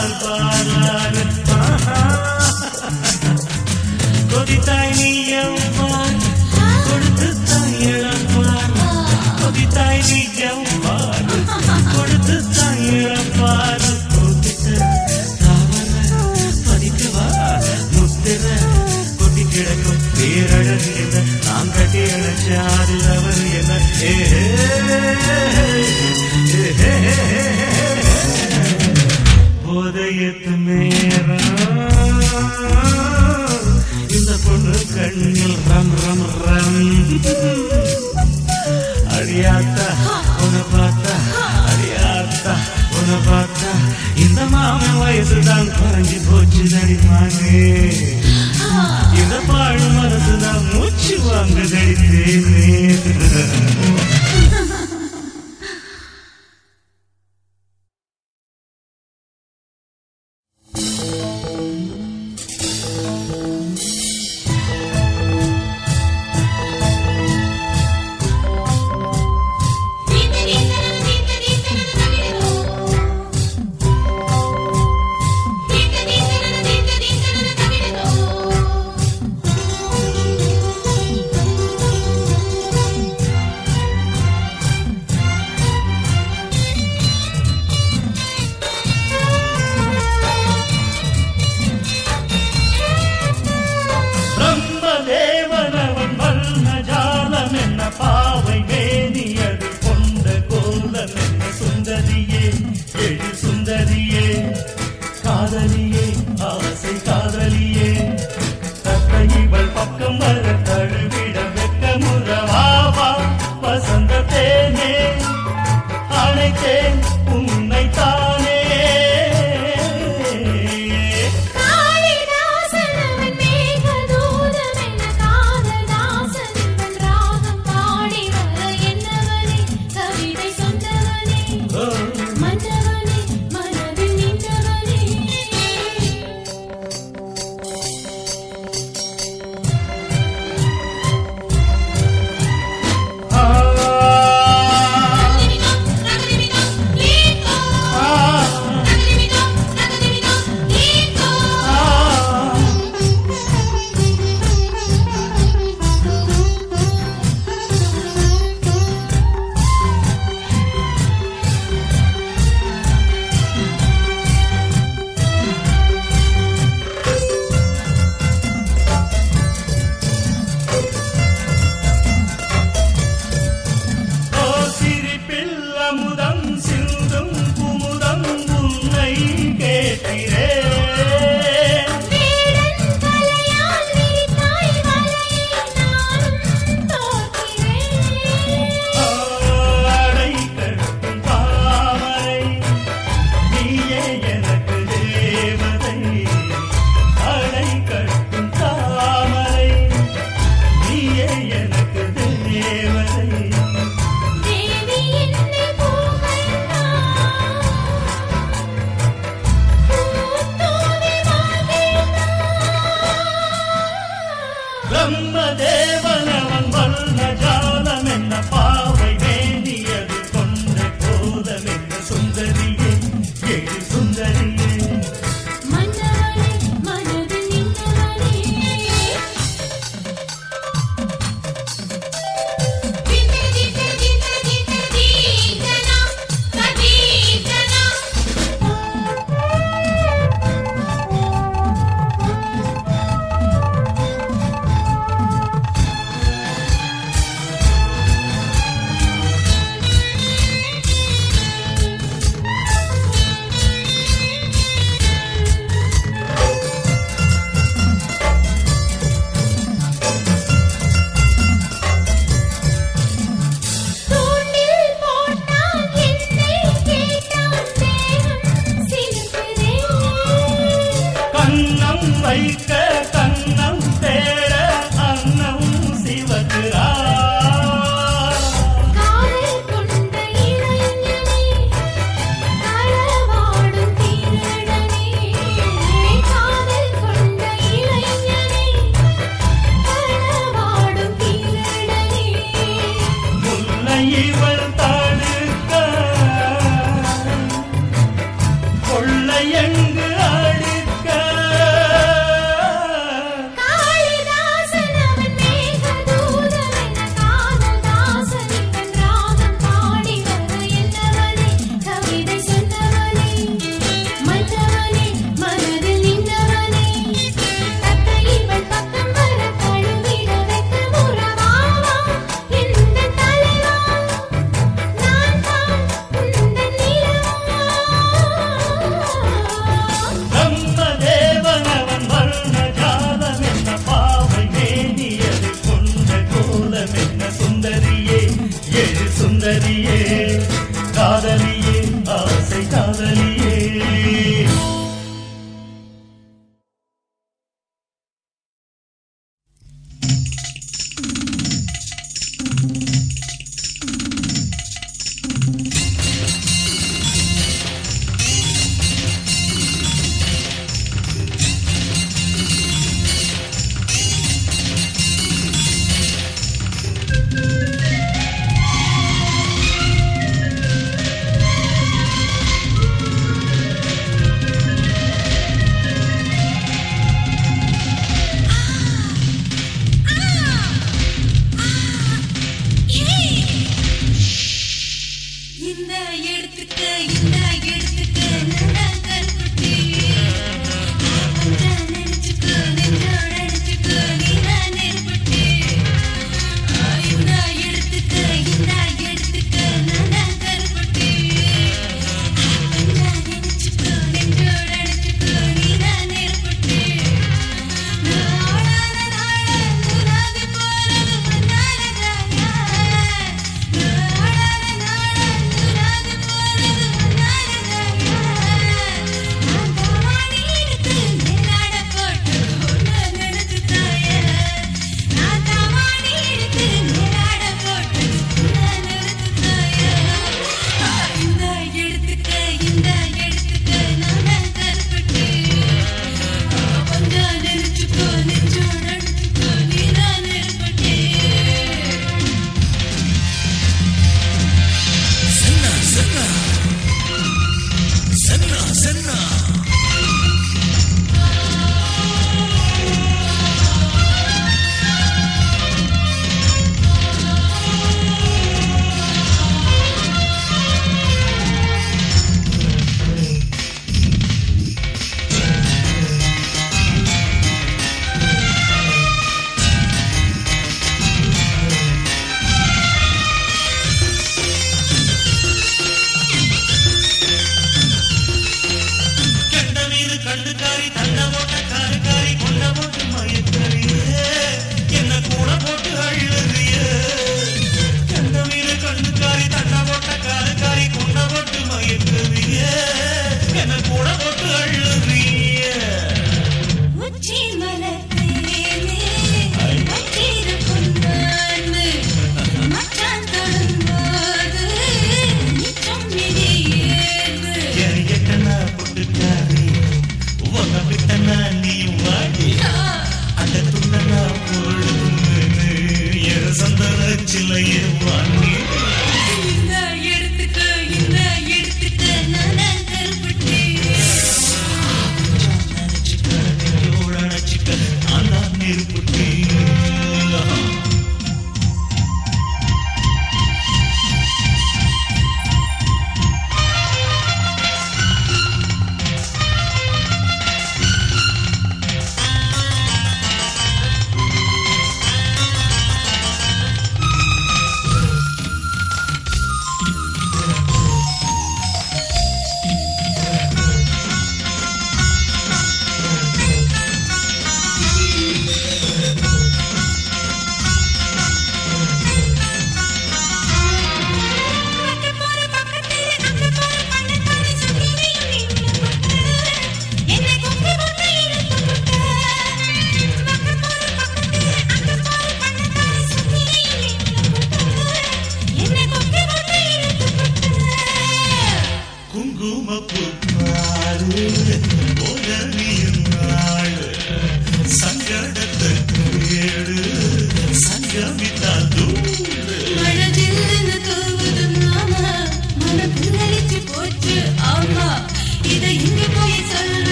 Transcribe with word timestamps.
Alba. 0.00 0.49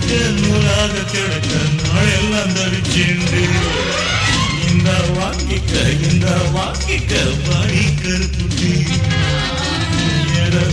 കിടക്ക് 0.00 0.20
നൂലാകെ 0.38 1.02
കിടക്ക 1.12 1.52
നാളെല്ലാം 1.80 2.48
തടിച്ചിണ്ട് 2.56 3.40
இந்த 4.66 4.90
வாக்கிக்க 5.16 5.72
இந்த 6.02 6.26
வாக்கிக்க 6.54 7.12
பாடி 7.44 7.84
கருப்புட்டி 8.00 8.72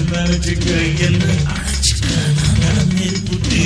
நினைச்சுக்க 0.09 0.69
என்ன 1.05 1.25
அழைச்சுக்க 1.51 2.11
நான் 2.59 2.89
மேல் 2.93 3.21
புட்டி 3.23 3.63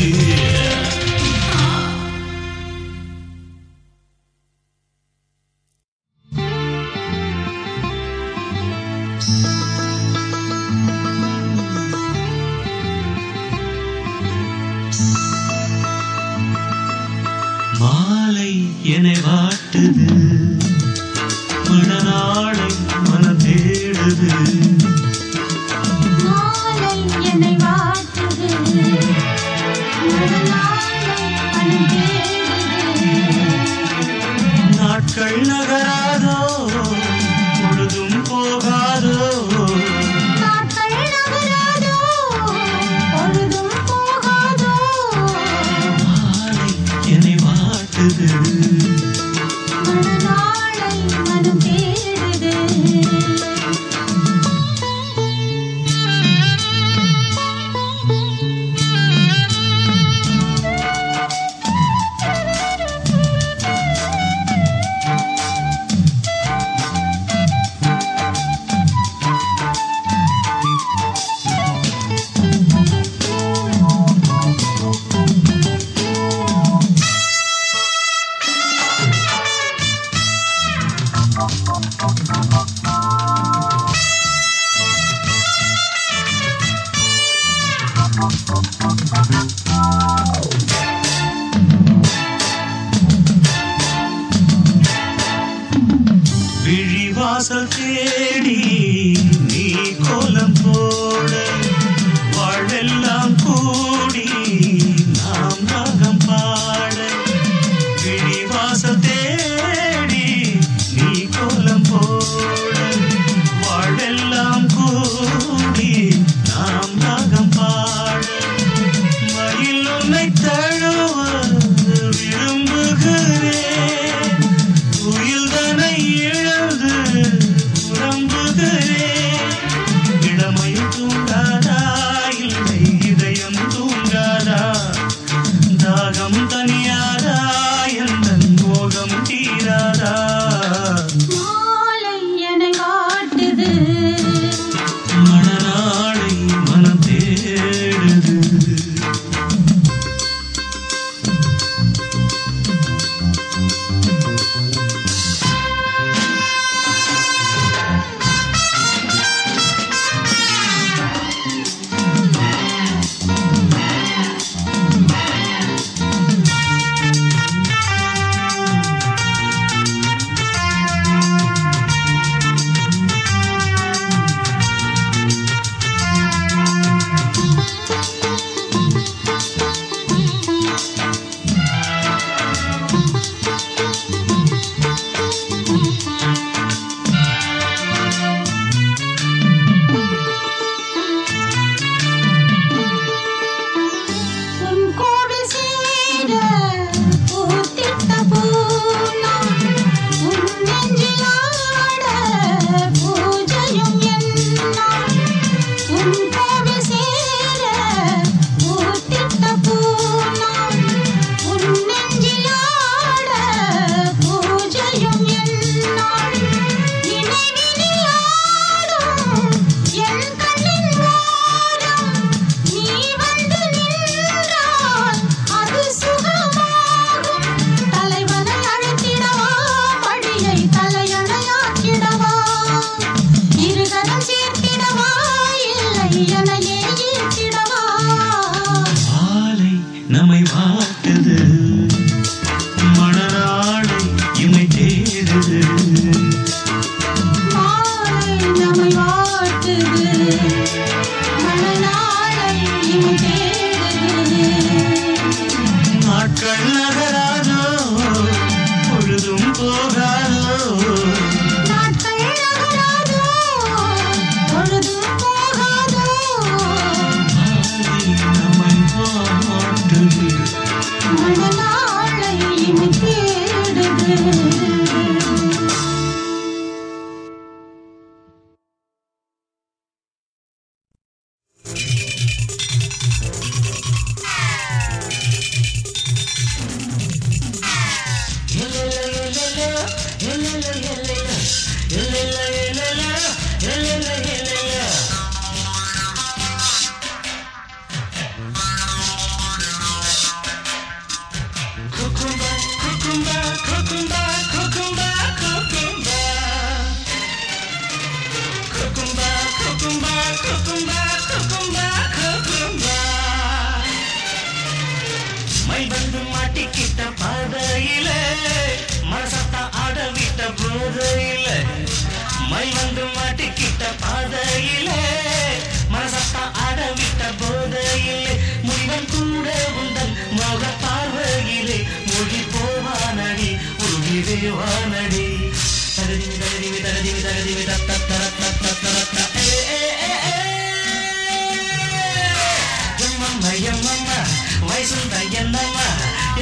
వయసు 344.82 345.00
ఎన్నమ్మ 345.39 345.80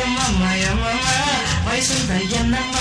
ఎమ్మమ్మ 0.02 0.43
ఎమ్మమ్మ 0.67 1.08
వయసు 1.67 1.95
ఎన్నమ్మ 2.39 2.75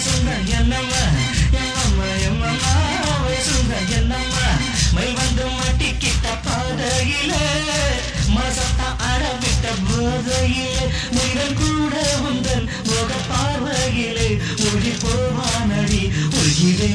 வைசுந்த 0.00 0.32
என்னம்ம 0.56 0.92
எம்மம்ம 1.60 2.00
எம்மம்மா 2.26 2.74
வைசுந்த 3.22 3.72
என்னம்ம 3.96 4.36
மை 4.94 5.06
வந்து 5.16 5.44
மாட்டிக்கிட்ட 5.54 6.34
பாதையில 6.44 7.32
மசத்தா 8.34 8.88
அடவிட்ட 9.08 9.66
போதையிலே 9.88 10.84
நிறம் 11.16 11.56
கூட 11.60 11.96
உந்தன் 12.30 12.68
முக 12.88 13.10
பார்வையிலே 13.30 14.28
மொழி 14.62 14.94
போவானடி 15.02 16.02
உயிரே 16.38 16.90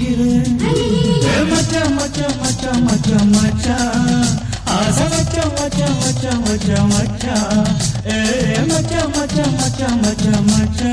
गिरे 0.00 1.42
मचा 1.50 1.82
मचा 1.94 2.28
मचा 2.40 2.72
मचा 2.84 3.24
मचा 3.24 3.76
आजा 4.74 5.06
मचा 5.14 5.44
मचा 5.56 5.88
मचा 6.00 6.32
मचा 6.38 6.84
मचा 6.92 7.34
ए 8.06 8.62
मचा 8.70 9.02
मचा 9.16 9.44
मचा 9.56 9.88
मचा 9.96 10.40
मचा 10.48 10.92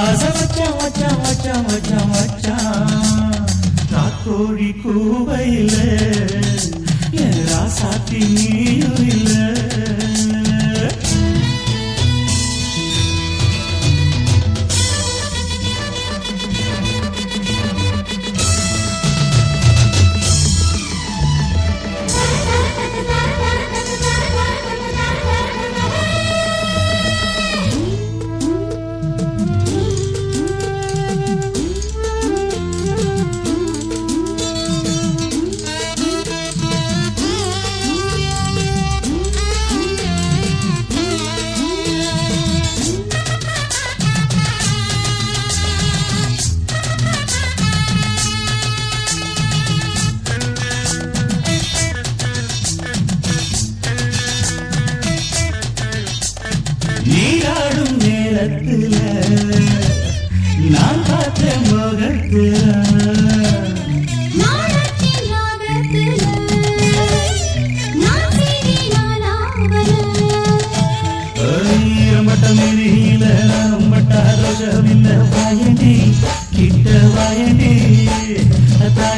आजा 0.00 0.30
मचा 0.38 0.70
मचा 0.78 1.10
मचा 1.24 1.60
मचा 1.68 2.04
मचा 2.06 2.56
ताकोडी 3.92 4.72
खूबैले 4.82 5.96
साठी 7.70 8.57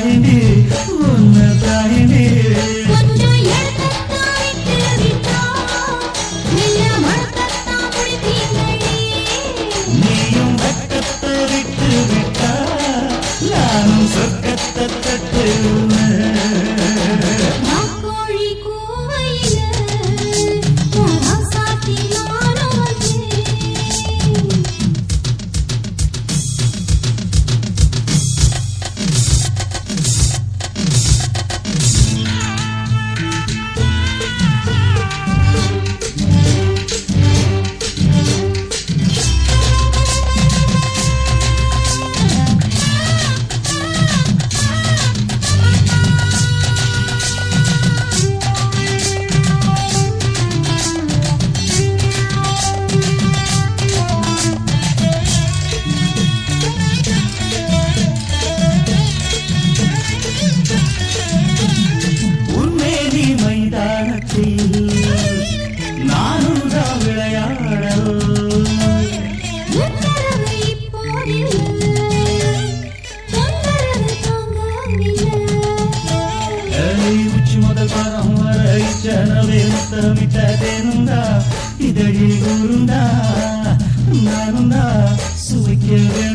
கண்டு 0.03 0.37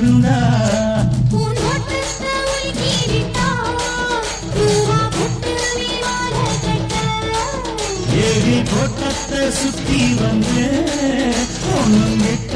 இருந்தா 0.05 0.39
ஏழி 8.25 8.57
கோட்டத்தை 8.69 9.41
சுத்தி 9.59 10.01
வந்து 10.21 10.65
ஒன்னும் 11.73 12.21
கிட்ட 12.23 12.55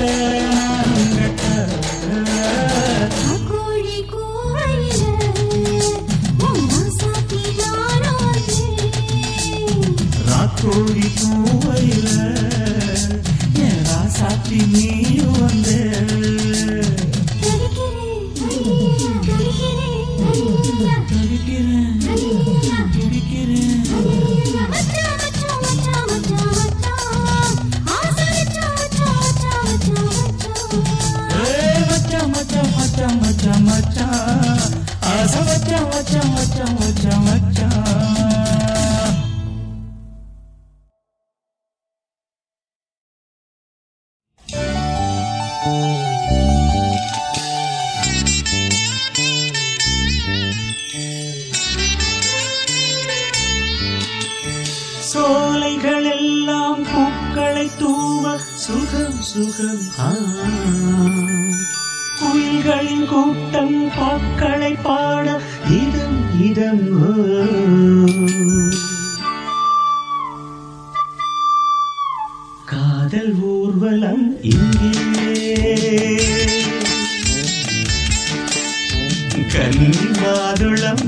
கன்மாதுளம் 79.59 81.01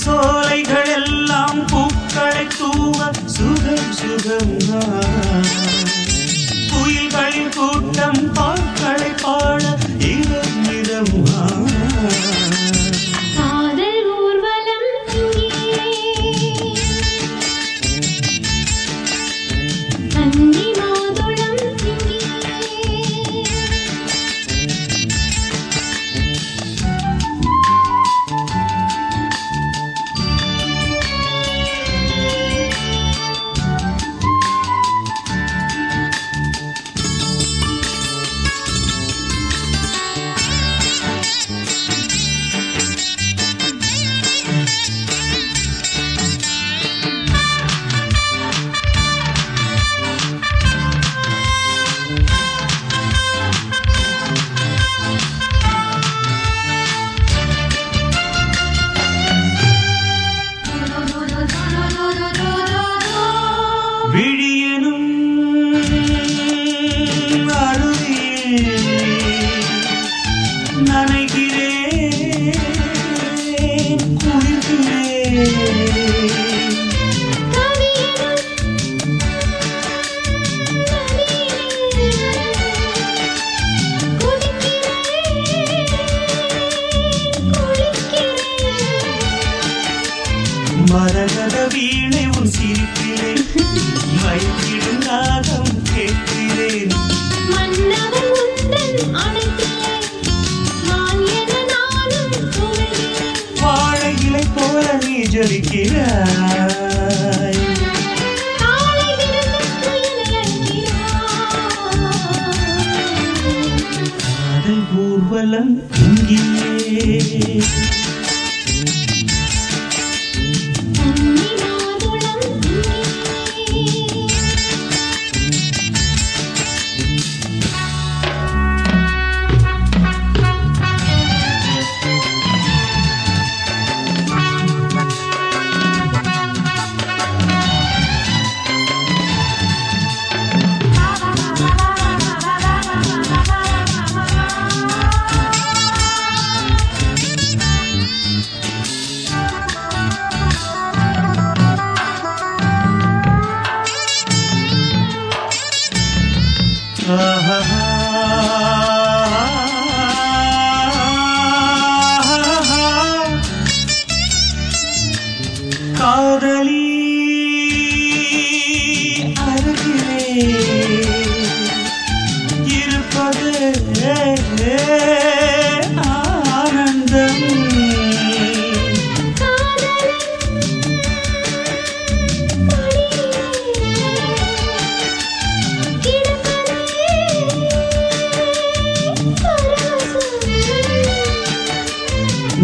சோலைகள் 0.00 0.90
எல்லாம் 0.92 1.60
பூக்களை 1.66 2.44
தூவ 2.58 2.98
சுகம் 3.34 3.90
சுகம் 3.92 4.54
குயில்களின் 6.70 7.52
கூட்டம் 7.56 8.22
பாக்களை 8.34 9.10
பாட 9.22 9.71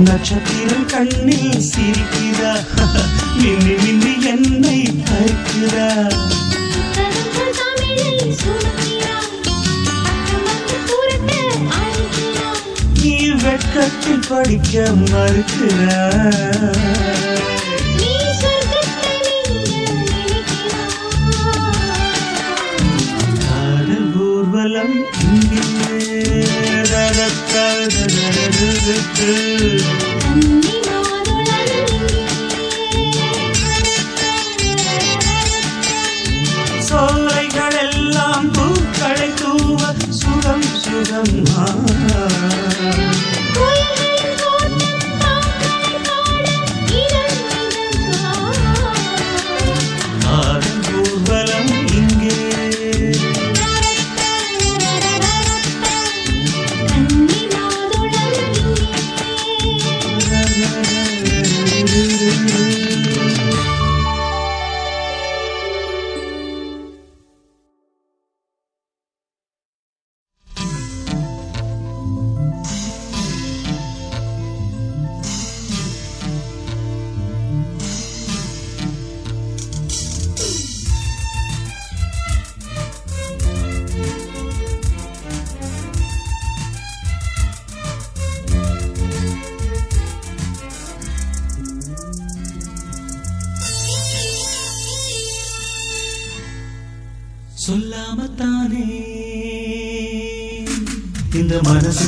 நட்சத்திரம் 0.09 0.87
கண்ணில் 0.87 1.63
சிரிக்கிறா. 1.71 2.53
மின்னி 3.37 3.75
மின்னி 3.83 4.15
என்னை 4.27 4.79
பார்க்கிறா. 5.05 5.89
நீ 13.03 13.31
வெட்கத்தில் 13.31 14.25
படிக்க 14.29 14.83
மறுக்கிறா. 15.11 15.99
காதல் 23.45 24.15
ஊர்வலம் 24.15 24.97
இங்கே. 25.23 25.79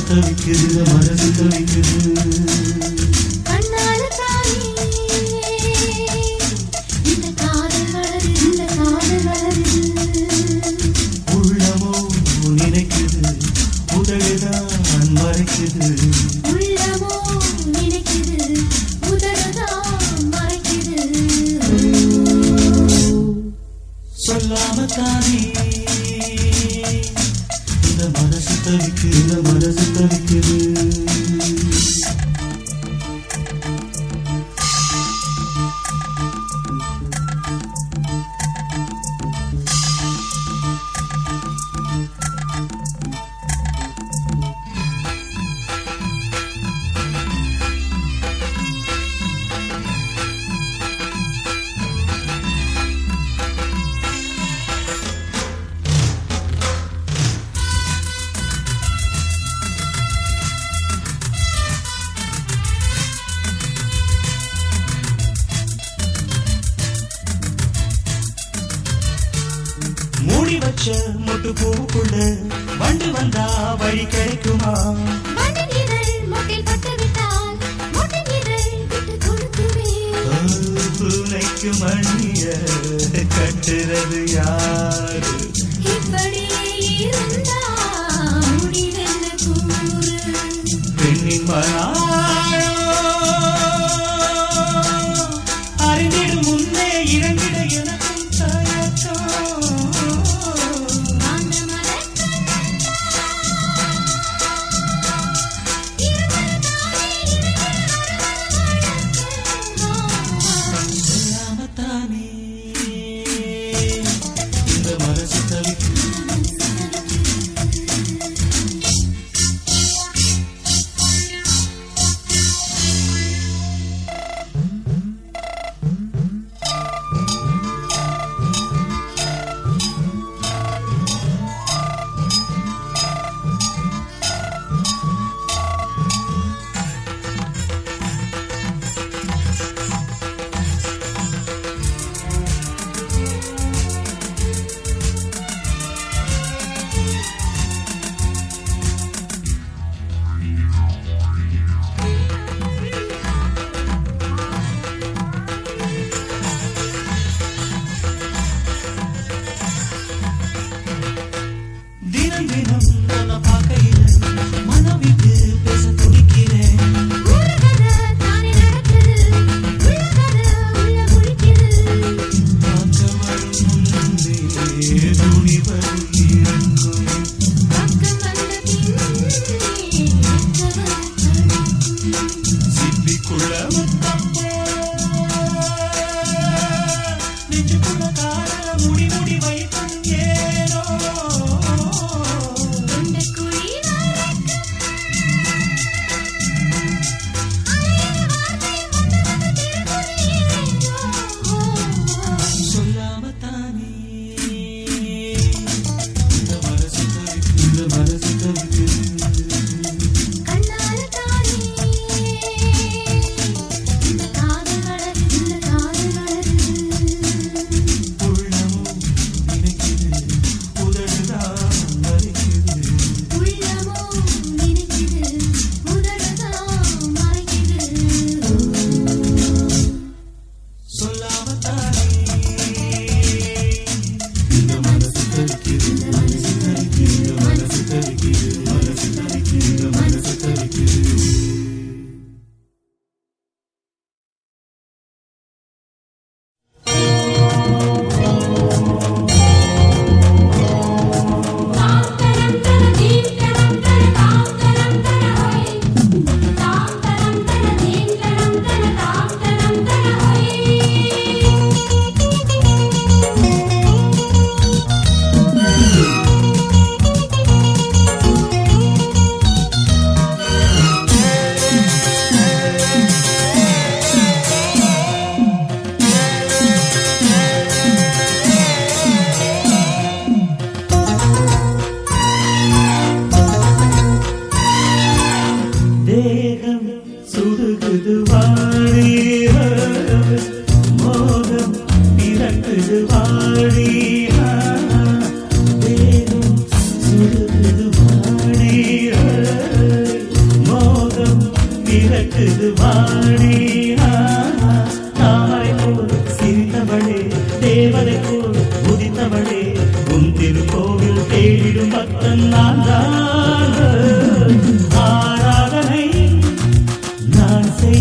തളിക്കുത് 0.09 0.81
മനസ്സ് 0.91 1.29
മനസ്സ് 1.37 3.00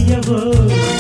நான் 0.09 1.00